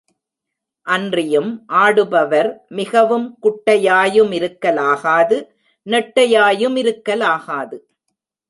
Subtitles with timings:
[0.87, 1.49] அன்றியும்
[1.81, 5.37] ஆடுபவர் மிகவும் குட்டையாயு மிருக்கலாகாது
[5.87, 7.77] நெட்டையாயுமிருக்காலாது.